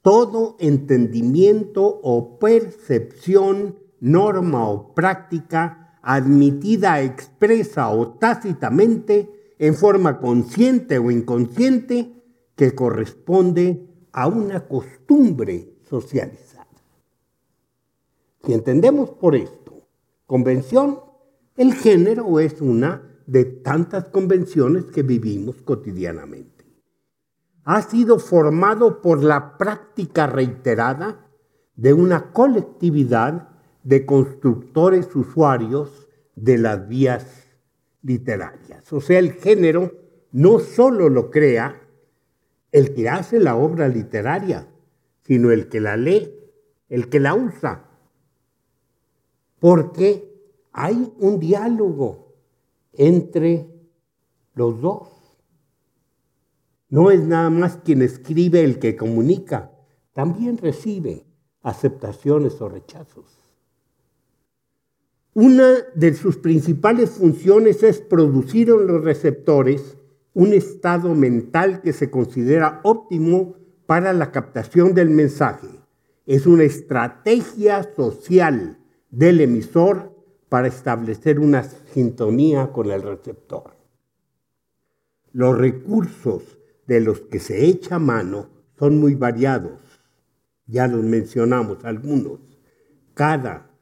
todo 0.01 0.57
entendimiento 0.59 1.83
o 1.85 2.37
percepción, 2.37 3.79
norma 3.99 4.69
o 4.69 4.93
práctica 4.93 5.82
admitida 6.03 7.01
expresa 7.01 7.89
o 7.89 8.09
tácitamente 8.19 9.55
en 9.57 9.73
forma 9.73 10.19
consciente 10.19 10.99
o 10.99 11.09
inconsciente 11.09 12.21
que 12.55 12.75
corresponde 12.75 13.87
a 14.11 14.27
una 14.27 14.67
costumbre 14.67 15.77
socializada. 15.89 16.67
Si 18.45 18.53
entendemos 18.53 19.11
por 19.11 19.35
esto 19.35 19.87
convención, 20.25 20.99
el 21.55 21.73
género 21.73 22.39
es 22.39 22.59
una 22.59 23.01
de 23.25 23.45
tantas 23.45 24.09
convenciones 24.09 24.85
que 24.85 25.03
vivimos 25.03 25.61
cotidianamente. 25.61 26.65
Ha 27.63 27.81
sido 27.81 28.19
formado 28.19 29.01
por 29.01 29.23
la 29.23 29.57
práctica 29.57 30.27
reiterada 30.27 31.29
de 31.75 31.93
una 31.93 32.33
colectividad 32.33 33.52
de 33.83 34.05
constructores 34.05 35.15
usuarios 35.15 36.07
de 36.35 36.57
las 36.57 36.87
vías 36.87 37.47
literarias. 38.01 38.91
O 38.91 39.01
sea, 39.01 39.19
el 39.19 39.33
género 39.33 39.93
no 40.31 40.59
solo 40.59 41.09
lo 41.09 41.29
crea 41.29 41.81
el 42.71 42.93
que 42.93 43.07
hace 43.07 43.39
la 43.39 43.55
obra 43.55 43.87
literaria, 43.87 44.67
sino 45.21 45.51
el 45.51 45.69
que 45.69 45.79
la 45.79 45.95
lee, 45.95 46.33
el 46.89 47.09
que 47.09 47.19
la 47.19 47.35
usa. 47.35 47.85
Porque 49.59 50.33
hay 50.71 51.13
un 51.19 51.39
diálogo 51.39 52.33
entre 52.93 53.67
los 54.55 54.81
dos. 54.81 55.09
No 56.89 57.11
es 57.11 57.23
nada 57.23 57.49
más 57.49 57.77
quien 57.77 58.01
escribe 58.01 58.63
el 58.63 58.79
que 58.79 58.95
comunica, 58.95 59.71
también 60.13 60.57
recibe 60.57 61.25
aceptaciones 61.61 62.59
o 62.61 62.69
rechazos. 62.69 63.42
Una 65.35 65.77
de 65.95 66.13
sus 66.13 66.37
principales 66.37 67.09
funciones 67.09 67.81
es 67.81 67.99
producir 68.01 68.69
en 68.69 68.85
los 68.85 69.03
receptores 69.03 69.97
un 70.35 70.53
estado 70.53 71.15
mental 71.15 71.81
que 71.81 71.91
se 71.91 72.11
considera 72.11 72.81
óptimo 72.83 73.55
para 73.87 74.13
la 74.13 74.31
captación 74.31 74.93
del 74.93 75.09
mensaje. 75.09 75.67
Es 76.27 76.45
una 76.45 76.63
estrategia 76.63 77.83
social 77.95 78.77
del 79.09 79.41
emisor 79.41 80.13
para 80.49 80.67
establecer 80.67 81.39
una 81.39 81.63
sintonía 81.63 82.71
con 82.71 82.91
el 82.91 83.01
receptor. 83.01 83.75
Los 85.31 85.57
recursos 85.57 86.59
de 86.85 86.99
los 86.99 87.21
que 87.21 87.39
se 87.39 87.65
echa 87.65 87.97
mano 87.97 88.49
son 88.77 88.99
muy 88.99 89.15
variados. 89.15 89.81
Ya 90.67 90.87
los 90.87 91.03
mencionamos 91.03 91.83
algunos. 91.85 92.39
Cada 93.15 93.72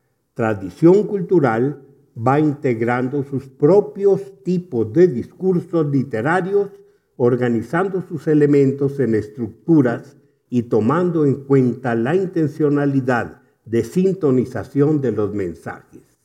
tradición 0.41 1.03
cultural 1.03 1.83
va 2.17 2.39
integrando 2.39 3.23
sus 3.23 3.47
propios 3.47 4.43
tipos 4.43 4.91
de 4.91 5.07
discursos 5.07 5.85
literarios, 5.85 6.71
organizando 7.15 8.01
sus 8.01 8.25
elementos 8.25 8.99
en 8.99 9.13
estructuras 9.13 10.17
y 10.49 10.63
tomando 10.63 11.27
en 11.27 11.43
cuenta 11.43 11.93
la 11.93 12.15
intencionalidad 12.15 13.43
de 13.65 13.83
sintonización 13.83 14.99
de 14.99 15.11
los 15.11 15.31
mensajes. 15.31 16.17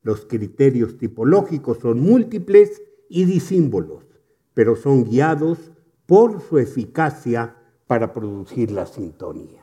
Los 0.00 0.24
criterios 0.24 0.96
tipológicos 0.96 1.76
son 1.76 2.00
múltiples 2.00 2.80
y 3.10 3.26
disímbolos, 3.26 4.06
pero 4.54 4.76
son 4.76 5.04
guiados 5.04 5.58
por 6.06 6.40
su 6.40 6.56
eficacia 6.56 7.54
para 7.86 8.14
producir 8.14 8.70
la 8.70 8.86
sintonía. 8.86 9.62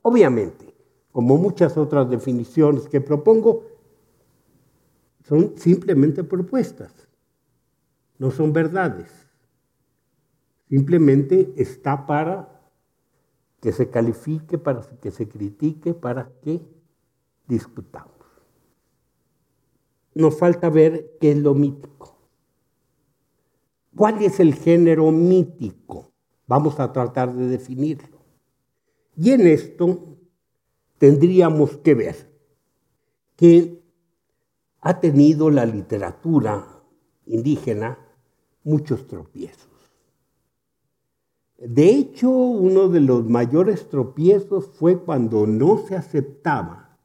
Obviamente, 0.00 0.69
como 1.12 1.36
muchas 1.36 1.76
otras 1.76 2.08
definiciones 2.08 2.88
que 2.88 3.00
propongo, 3.00 3.64
son 5.24 5.56
simplemente 5.56 6.24
propuestas, 6.24 7.08
no 8.18 8.30
son 8.30 8.52
verdades. 8.52 9.10
Simplemente 10.68 11.52
está 11.56 12.06
para 12.06 12.60
que 13.60 13.72
se 13.72 13.90
califique, 13.90 14.56
para 14.56 14.82
que 15.00 15.10
se 15.10 15.28
critique, 15.28 15.94
para 15.94 16.30
que 16.42 16.60
discutamos 17.46 18.20
nos 20.14 20.38
falta 20.38 20.68
ver 20.68 21.16
qué 21.20 21.32
es 21.32 21.38
lo 21.38 21.54
mítico. 21.54 22.16
¿Cuál 23.94 24.22
es 24.22 24.40
el 24.40 24.54
género 24.54 25.10
mítico? 25.10 26.12
Vamos 26.46 26.80
a 26.80 26.92
tratar 26.92 27.32
de 27.32 27.46
definirlo. 27.46 28.18
Y 29.16 29.30
en 29.30 29.46
esto 29.46 30.09
tendríamos 31.00 31.78
que 31.78 31.94
ver 31.94 32.30
que 33.34 33.82
ha 34.82 35.00
tenido 35.00 35.48
la 35.48 35.64
literatura 35.64 36.82
indígena 37.24 37.98
muchos 38.64 39.06
tropiezos. 39.06 39.70
De 41.56 41.88
hecho, 41.88 42.30
uno 42.30 42.88
de 42.88 43.00
los 43.00 43.24
mayores 43.24 43.88
tropiezos 43.88 44.66
fue 44.66 44.98
cuando 44.98 45.46
no 45.46 45.78
se 45.78 45.96
aceptaba 45.96 46.98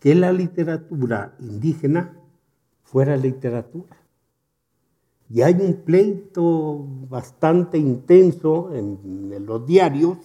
que 0.00 0.14
la 0.14 0.32
literatura 0.32 1.36
indígena 1.38 2.18
fuera 2.82 3.14
literatura. 3.18 3.94
Y 5.28 5.42
hay 5.42 5.60
un 5.60 5.82
pleito 5.82 6.86
bastante 7.10 7.76
intenso 7.76 8.72
en, 8.72 9.30
en 9.34 9.44
los 9.44 9.66
diarios 9.66 10.16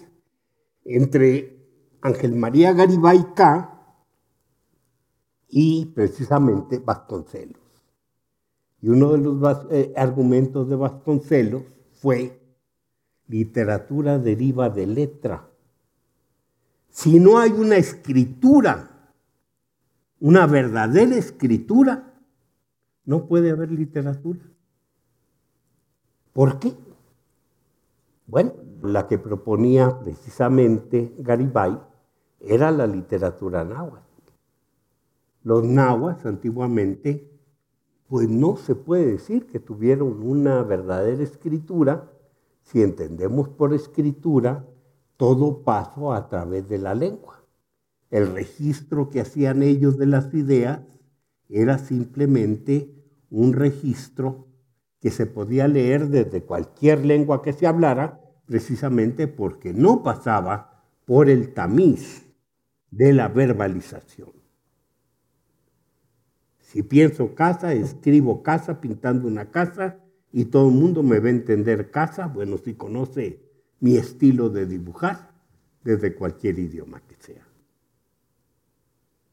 entre 0.85 1.52
Ángel 2.03 2.35
María 2.35 2.73
Garibay 2.73 3.33
K 3.33 3.69
y 5.47 5.85
precisamente 5.85 6.79
Vasconcelos. 6.79 7.61
Y 8.81 8.89
uno 8.89 9.13
de 9.13 9.17
los 9.19 9.67
eh, 9.71 9.93
argumentos 9.95 10.67
de 10.67 10.75
Vasconcelos 10.75 11.63
fue 11.93 12.41
literatura 13.27 14.19
deriva 14.19 14.69
de 14.69 14.85
letra. 14.85 15.49
Si 16.89 17.19
no 17.19 17.39
hay 17.39 17.51
una 17.51 17.77
escritura, 17.77 19.13
una 20.19 20.45
verdadera 20.45 21.15
escritura, 21.15 22.13
no 23.05 23.27
puede 23.27 23.51
haber 23.51 23.71
literatura. 23.71 24.41
¿Por 26.33 26.59
qué? 26.59 26.75
Bueno, 28.27 28.53
la 28.81 29.07
que 29.07 29.17
proponía 29.17 29.99
precisamente 30.01 31.15
Garibay 31.19 31.92
era 32.43 32.71
la 32.71 32.87
literatura 32.87 33.63
náhuatl. 33.63 34.03
Los 35.43 35.63
nahuas 35.65 36.25
antiguamente, 36.25 37.29
pues 38.07 38.29
no 38.29 38.57
se 38.57 38.75
puede 38.75 39.05
decir 39.05 39.47
que 39.47 39.59
tuvieron 39.59 40.21
una 40.23 40.61
verdadera 40.63 41.23
escritura 41.23 42.11
si 42.63 42.81
entendemos 42.81 43.49
por 43.49 43.73
escritura 43.73 44.65
todo 45.17 45.63
paso 45.63 46.13
a 46.13 46.29
través 46.29 46.67
de 46.69 46.77
la 46.77 46.95
lengua. 46.95 47.43
El 48.09 48.33
registro 48.33 49.09
que 49.09 49.21
hacían 49.21 49.63
ellos 49.63 49.97
de 49.97 50.05
las 50.05 50.33
ideas 50.33 50.81
era 51.49 51.77
simplemente 51.77 52.93
un 53.29 53.53
registro 53.53 54.47
que 54.99 55.11
se 55.11 55.25
podía 55.25 55.67
leer 55.67 56.07
desde 56.09 56.43
cualquier 56.43 57.05
lengua 57.05 57.41
que 57.41 57.53
se 57.53 57.67
hablara, 57.67 58.21
precisamente 58.45 59.27
porque 59.27 59.73
no 59.73 60.03
pasaba 60.03 60.83
por 61.05 61.29
el 61.29 61.53
tamiz 61.53 62.22
de 62.95 63.13
la 63.13 63.27
verbalización. 63.27 64.31
Si 66.59 66.83
pienso 66.83 67.35
casa, 67.35 67.73
escribo 67.73 68.43
casa 68.43 68.79
pintando 68.81 69.27
una 69.27 69.51
casa 69.51 69.99
y 70.31 70.45
todo 70.45 70.69
el 70.69 70.75
mundo 70.75 71.03
me 71.03 71.19
va 71.19 71.27
a 71.27 71.31
entender 71.31 71.91
casa, 71.91 72.27
bueno, 72.27 72.57
si 72.57 72.73
conoce 72.73 73.41
mi 73.79 73.97
estilo 73.97 74.49
de 74.49 74.65
dibujar 74.65 75.31
desde 75.83 76.15
cualquier 76.15 76.59
idioma 76.59 77.01
que 77.01 77.15
sea. 77.19 77.47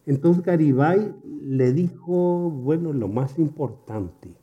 Entonces 0.07 0.42
Garibay 0.42 1.14
le 1.42 1.73
dijo, 1.73 2.51
bueno, 2.51 2.92
lo 2.92 3.09
más 3.09 3.38
importante 3.38 4.37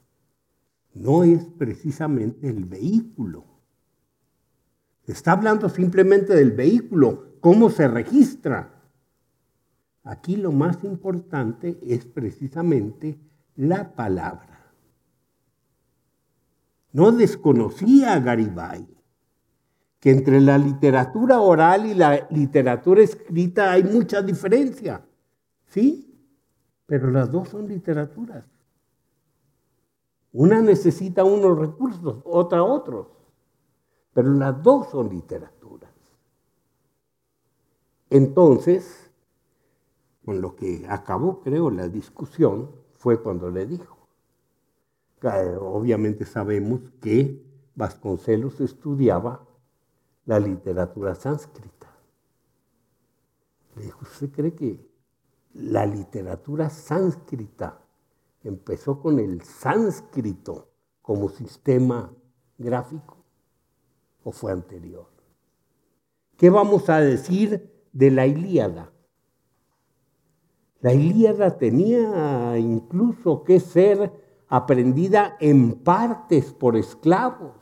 no 0.94 1.24
es 1.24 1.44
precisamente 1.58 2.48
el 2.48 2.66
vehículo. 2.66 3.46
Está 5.06 5.34
hablando 5.34 5.70
simplemente 5.70 6.34
del 6.34 6.52
vehículo, 6.52 7.38
cómo 7.40 7.70
se 7.70 7.88
registra. 7.88 8.77
Aquí 10.08 10.38
lo 10.38 10.54
más 10.54 10.86
importante 10.86 11.78
es 11.82 12.06
precisamente 12.06 13.20
la 13.58 13.94
palabra. 13.94 14.72
No 16.94 17.12
desconocía 17.12 18.14
a 18.14 18.20
Garibay 18.22 18.88
que 20.00 20.12
entre 20.12 20.40
la 20.40 20.58
literatura 20.58 21.42
oral 21.42 21.88
y 21.88 21.94
la 21.94 22.26
literatura 22.30 23.02
escrita 23.02 23.74
hay 23.74 23.84
mucha 23.84 24.22
diferencia. 24.22 25.06
¿Sí? 25.66 26.18
Pero 26.86 27.12
las 27.12 27.30
dos 27.30 27.50
son 27.50 27.68
literaturas. 27.68 28.46
Una 30.32 30.62
necesita 30.62 31.26
unos 31.26 31.60
recursos, 31.60 32.22
otra 32.24 32.64
otros. 32.64 33.08
Pero 34.14 34.32
las 34.32 34.64
dos 34.64 34.90
son 34.90 35.10
literaturas. 35.10 35.92
Entonces, 38.10 39.07
con 40.28 40.42
lo 40.42 40.58
que 40.58 40.86
acabó, 40.90 41.40
creo, 41.40 41.72
la 41.72 41.88
discusión 41.88 42.70
fue 42.96 43.24
cuando 43.24 43.50
le 43.50 43.66
dijo. 43.66 44.10
Obviamente 45.62 46.26
sabemos 46.26 46.82
que 47.00 47.42
Vasconcelos 47.76 48.60
estudiaba 48.60 49.48
la 50.26 50.38
literatura 50.42 51.16
sánscrita. 51.16 51.88
Le 53.78 53.84
dijo, 53.84 54.00
¿usted 54.02 54.30
cree 54.30 54.54
que 54.54 54.86
la 55.54 55.86
literatura 55.86 56.70
sánscrita 56.70 57.80
empezó 58.44 59.00
con 59.00 59.20
el 59.20 59.42
sánscrito 59.44 60.68
como 61.02 61.30
sistema 61.30 62.12
gráfico 62.58 63.16
o 64.26 64.34
fue 64.34 64.52
anterior? 64.52 65.08
¿Qué 66.36 66.50
vamos 66.50 66.90
a 66.90 67.00
decir 67.00 67.86
de 67.94 68.12
la 68.12 68.28
Ilíada? 68.28 68.92
La 70.82 70.94
Ilíada 70.94 71.58
tenía 71.58 72.58
incluso 72.58 73.44
que 73.44 73.60
ser 73.60 74.12
aprendida 74.48 75.36
en 75.40 75.74
partes 75.74 76.54
por 76.54 76.76
esclavos. 76.76 77.54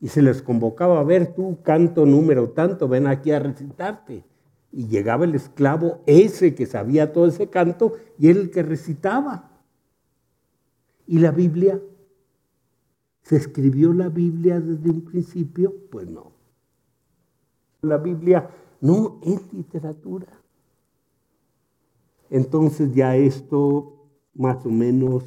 Y 0.00 0.08
se 0.08 0.22
les 0.22 0.42
convocaba 0.42 1.00
a 1.00 1.04
ver 1.04 1.34
tú 1.34 1.58
canto 1.62 2.06
número 2.06 2.50
tanto, 2.50 2.88
ven 2.88 3.06
aquí 3.06 3.30
a 3.32 3.38
recitarte. 3.38 4.24
Y 4.70 4.88
llegaba 4.88 5.24
el 5.24 5.34
esclavo 5.34 6.00
ese 6.06 6.54
que 6.54 6.66
sabía 6.66 7.12
todo 7.12 7.26
ese 7.26 7.48
canto 7.48 7.94
y 8.18 8.28
era 8.28 8.40
el 8.40 8.50
que 8.50 8.62
recitaba. 8.62 9.50
¿Y 11.06 11.20
la 11.20 11.30
Biblia? 11.30 11.80
¿Se 13.22 13.36
escribió 13.36 13.92
la 13.92 14.08
Biblia 14.08 14.60
desde 14.60 14.90
un 14.90 15.02
principio? 15.02 15.74
Pues 15.90 16.08
no. 16.08 16.32
La 17.82 17.96
Biblia 17.96 18.50
no 18.80 19.20
es 19.22 19.52
literatura. 19.52 20.26
Entonces 22.30 22.94
ya 22.94 23.16
esto 23.16 24.10
más 24.34 24.64
o 24.66 24.70
menos 24.70 25.24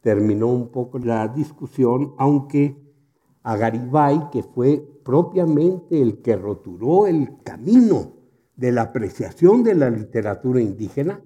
terminó 0.00 0.48
un 0.48 0.68
poco 0.68 0.98
la 0.98 1.28
discusión, 1.28 2.14
aunque 2.18 2.76
a 3.42 3.56
Garibay, 3.56 4.30
que 4.30 4.42
fue 4.42 4.78
propiamente 5.04 6.00
el 6.00 6.20
que 6.20 6.36
roturó 6.36 7.06
el 7.06 7.42
camino 7.42 8.12
de 8.56 8.72
la 8.72 8.82
apreciación 8.82 9.62
de 9.62 9.74
la 9.74 9.90
literatura 9.90 10.60
indígena, 10.60 11.22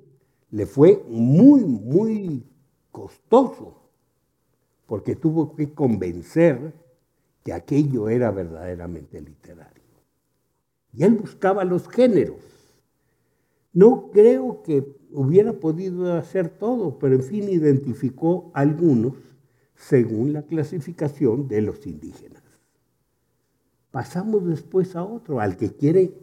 le 0.50 0.66
fue 0.66 1.02
muy, 1.08 1.64
muy 1.64 2.46
costoso, 2.90 3.88
porque 4.86 5.16
tuvo 5.16 5.54
que 5.54 5.72
convencer 5.72 6.74
que 7.42 7.52
aquello 7.52 8.08
era 8.08 8.30
verdaderamente 8.30 9.20
literario. 9.20 9.82
Y 10.92 11.04
él 11.04 11.14
buscaba 11.14 11.64
los 11.64 11.88
géneros 11.88 12.36
no 13.72 14.10
creo 14.10 14.62
que 14.62 14.96
hubiera 15.12 15.54
podido 15.54 16.12
hacer 16.14 16.48
todo, 16.48 16.98
pero 16.98 17.14
en 17.14 17.22
fin 17.22 17.48
identificó 17.48 18.50
algunos 18.54 19.14
según 19.74 20.32
la 20.32 20.42
clasificación 20.42 21.48
de 21.48 21.62
los 21.62 21.86
indígenas. 21.86 22.42
Pasamos 23.90 24.46
después 24.46 24.94
a 24.94 25.04
otro, 25.04 25.40
al 25.40 25.56
que 25.56 25.72
quiere 25.72 26.14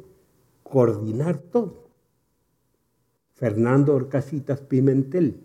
coordinar 0.63 1.37
todo. 1.37 1.89
Fernando 3.33 3.95
Orcasitas 3.95 4.61
Pimentel, 4.61 5.41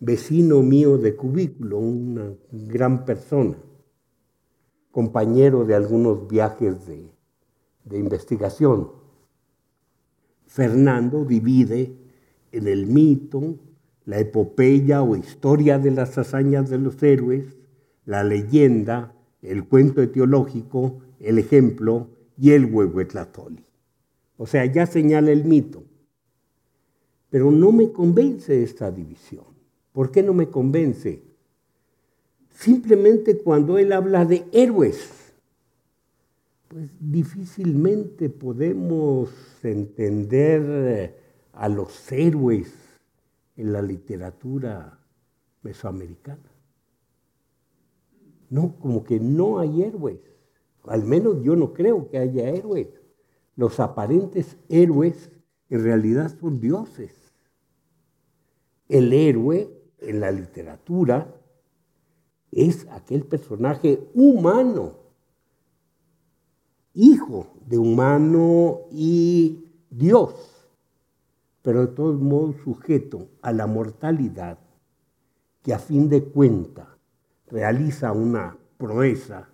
vecino 0.00 0.62
mío 0.62 0.98
de 0.98 1.16
cubículo, 1.16 1.78
una 1.78 2.34
gran 2.50 3.04
persona, 3.04 3.56
compañero 4.90 5.64
de 5.64 5.74
algunos 5.74 6.28
viajes 6.28 6.86
de, 6.86 7.10
de 7.84 7.98
investigación 7.98 9.01
Fernando 10.52 11.24
divide 11.24 11.96
en 12.52 12.68
el 12.68 12.86
mito, 12.86 13.56
la 14.04 14.18
epopeya 14.18 15.02
o 15.02 15.16
historia 15.16 15.78
de 15.78 15.90
las 15.90 16.18
hazañas 16.18 16.68
de 16.68 16.76
los 16.76 17.02
héroes, 17.02 17.56
la 18.04 18.22
leyenda, 18.22 19.14
el 19.40 19.64
cuento 19.66 20.02
etiológico, 20.02 21.00
el 21.20 21.38
ejemplo 21.38 22.08
y 22.36 22.50
el 22.50 22.66
huehuetlatoli. 22.66 23.64
O 24.36 24.46
sea, 24.46 24.66
ya 24.66 24.84
señala 24.84 25.30
el 25.30 25.46
mito. 25.46 25.84
Pero 27.30 27.50
no 27.50 27.72
me 27.72 27.90
convence 27.90 28.62
esta 28.62 28.90
división. 28.90 29.46
¿Por 29.90 30.10
qué 30.10 30.22
no 30.22 30.34
me 30.34 30.50
convence? 30.50 31.22
Simplemente 32.50 33.38
cuando 33.38 33.78
él 33.78 33.90
habla 33.90 34.26
de 34.26 34.44
héroes 34.52 35.21
pues 36.72 36.90
difícilmente 37.00 38.30
podemos 38.30 39.28
entender 39.62 40.62
eh, 40.66 41.16
a 41.52 41.68
los 41.68 42.10
héroes 42.10 42.72
en 43.56 43.74
la 43.74 43.82
literatura 43.82 44.98
mesoamericana. 45.60 46.50
No, 48.48 48.74
como 48.78 49.04
que 49.04 49.20
no 49.20 49.58
hay 49.58 49.82
héroes. 49.82 50.20
Al 50.84 51.04
menos 51.04 51.42
yo 51.42 51.56
no 51.56 51.74
creo 51.74 52.08
que 52.08 52.16
haya 52.16 52.48
héroes. 52.48 52.88
Los 53.54 53.78
aparentes 53.78 54.56
héroes 54.70 55.30
en 55.68 55.84
realidad 55.84 56.34
son 56.40 56.58
dioses. 56.58 57.34
El 58.88 59.12
héroe 59.12 59.70
en 59.98 60.20
la 60.20 60.30
literatura 60.30 61.34
es 62.50 62.86
aquel 62.90 63.24
personaje 63.24 64.08
humano, 64.14 65.01
hijo 66.94 67.46
de 67.66 67.78
humano 67.78 68.80
y 68.90 69.64
Dios, 69.90 70.34
pero 71.62 71.86
de 71.86 71.92
todos 71.94 72.20
modos 72.20 72.56
sujeto 72.64 73.28
a 73.40 73.52
la 73.52 73.66
mortalidad 73.66 74.58
que 75.62 75.72
a 75.72 75.78
fin 75.78 76.08
de 76.08 76.24
cuenta 76.24 76.96
realiza 77.46 78.12
una 78.12 78.56
proeza 78.78 79.48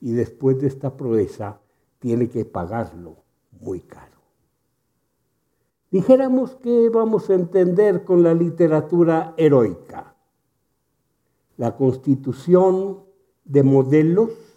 y 0.00 0.12
después 0.12 0.60
de 0.60 0.68
esta 0.68 0.96
proeza 0.96 1.60
tiene 1.98 2.28
que 2.28 2.44
pagarlo 2.44 3.16
muy 3.60 3.80
caro. 3.80 4.18
Dijéramos 5.90 6.54
que 6.56 6.90
vamos 6.90 7.30
a 7.30 7.34
entender 7.34 8.04
con 8.04 8.22
la 8.22 8.34
literatura 8.34 9.34
heroica 9.36 10.14
la 11.56 11.76
constitución 11.76 13.00
de 13.44 13.62
modelos 13.62 14.47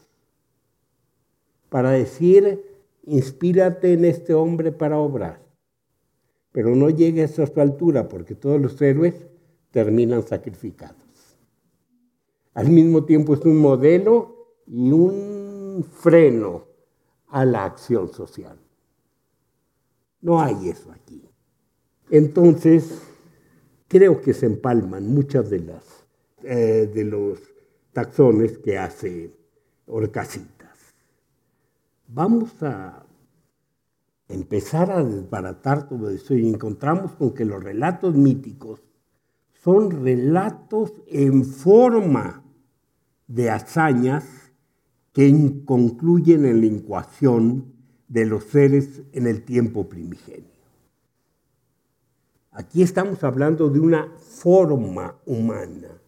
para 1.72 1.92
decir, 1.92 2.66
inspírate 3.04 3.94
en 3.94 4.04
este 4.04 4.34
hombre 4.34 4.74
para 4.74 4.98
obrar. 4.98 5.42
Pero 6.52 6.76
no 6.76 6.90
llegues 6.90 7.40
a 7.40 7.48
su 7.48 7.62
altura 7.62 8.10
porque 8.10 8.36
todos 8.36 8.60
los 8.60 8.82
héroes 8.82 9.16
terminan 9.72 10.22
sacrificados. 10.22 10.98
Al 12.54 12.70
mismo 12.70 13.06
tiempo 13.06 13.34
es 13.34 13.46
un 13.46 13.56
modelo 13.56 14.60
y 14.68 14.92
un 14.92 15.86
freno 15.90 16.66
a 17.30 17.46
la 17.46 17.64
acción 17.64 18.12
social. 18.12 18.58
No 20.20 20.42
hay 20.42 20.68
eso 20.68 20.92
aquí. 20.92 21.24
Entonces, 22.10 23.02
creo 23.88 24.20
que 24.20 24.34
se 24.34 24.46
empalman 24.46 25.08
muchas 25.08 25.50
de 25.50 25.60
las 25.60 25.86
eh, 26.44 26.92
de 26.94 27.06
los 27.06 27.40
taxones 27.94 28.58
que 28.58 28.78
hace 28.78 29.32
Orcasitas. 29.86 30.61
Vamos 32.14 32.62
a 32.62 33.06
empezar 34.28 34.92
a 34.92 35.04
desbaratar 35.04 35.88
todo 35.88 36.10
eso 36.10 36.34
y 36.36 36.48
encontramos 36.48 37.14
con 37.14 37.34
que 37.34 37.46
los 37.46 37.64
relatos 37.64 38.16
míticos 38.16 38.82
son 39.64 40.04
relatos 40.04 40.92
en 41.08 41.46
forma 41.46 42.44
de 43.28 43.50
hazañas 43.50 44.26
que 45.14 45.64
concluyen 45.66 46.46
en 46.46 46.62
la 46.62 46.68
ecuación 46.68 47.74
de 48.08 48.26
los 48.26 48.44
seres 48.46 49.02
en 49.14 49.28
el 49.28 49.44
tiempo 49.44 49.88
primigenio. 49.88 50.52
Aquí 52.52 52.82
estamos 52.82 53.24
hablando 53.24 53.70
de 53.70 53.80
una 53.80 54.12
forma 54.18 55.16
humana 55.26 56.02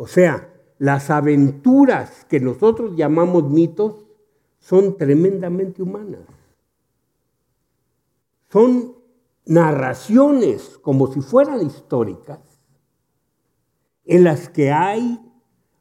o 0.00 0.06
sea, 0.06 0.48
las 0.78 1.10
aventuras 1.10 2.24
que 2.28 2.38
nosotros 2.38 2.92
llamamos 2.94 3.50
mitos 3.50 4.06
son 4.58 4.96
tremendamente 4.96 5.82
humanas. 5.82 6.20
Son 8.50 8.94
narraciones 9.44 10.78
como 10.78 11.12
si 11.12 11.20
fueran 11.20 11.64
históricas, 11.64 12.40
en 14.04 14.24
las 14.24 14.48
que 14.48 14.72
hay 14.72 15.20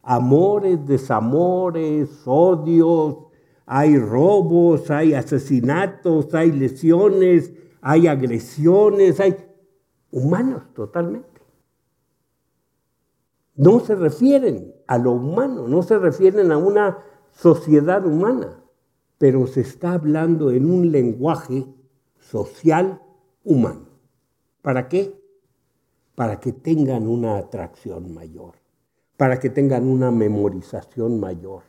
amores, 0.02 0.86
desamores, 0.86 2.10
odios, 2.26 3.18
hay 3.66 3.98
robos, 3.98 4.90
hay 4.92 5.14
asesinatos, 5.14 6.34
hay 6.34 6.52
lesiones, 6.52 7.54
hay 7.82 8.08
agresiones, 8.08 9.20
hay 9.20 9.36
humanos 10.12 10.64
totalmente 10.74 11.38
no 13.58 13.80
se 13.80 13.96
refieren 13.96 14.74
a 14.88 14.98
lo 14.98 15.12
humano, 15.14 15.68
no 15.68 15.82
se 15.82 15.98
refieren 15.98 16.52
a 16.52 16.58
una 16.58 17.00
sociedad 17.32 18.06
humana, 18.06 18.64
pero 19.18 19.48
se 19.48 19.62
está 19.62 19.94
hablando 19.94 20.52
en 20.52 20.70
un 20.70 20.92
lenguaje 20.92 21.66
social 22.20 23.02
humano. 23.44 23.88
¿Para 24.62 24.88
qué? 24.88 25.20
Para 26.16 26.40
que 26.40 26.54
tengan 26.54 27.08
una 27.08 27.38
atracción 27.38 28.14
mayor, 28.14 28.56
para 29.16 29.40
que 29.40 29.50
tengan 29.50 29.88
una 29.88 30.12
memorización 30.12 31.20
mayor, 31.20 31.64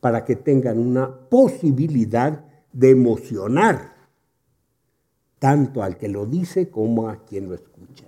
para 0.00 0.24
que 0.24 0.36
tengan 0.36 0.78
una 0.78 1.28
posibilidad 1.28 2.44
de 2.72 2.90
emocionar 2.90 3.94
tanto 5.38 5.82
al 5.82 5.96
que 5.96 6.08
lo 6.08 6.26
dice 6.26 6.70
como 6.70 7.08
a 7.08 7.24
quien 7.24 7.48
lo 7.48 7.54
escucha. 7.54 8.06